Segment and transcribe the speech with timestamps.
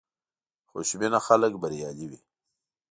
[0.69, 2.19] خوشبینه خلک بریالي وي.